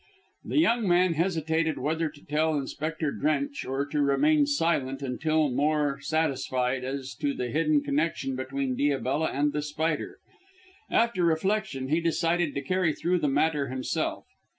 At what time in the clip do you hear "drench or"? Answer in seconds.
3.19-3.85